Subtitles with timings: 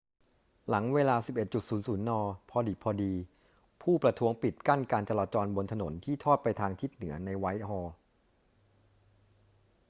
[0.69, 2.11] หลังเวลา 11.00 น
[2.49, 3.13] พอดิบพอดี
[3.81, 7.93] ผู้ประท้วงปิดกั้นการจราจรบนถนนที่ทอดไปทางทิศเหนือในไวท์ฮอลล์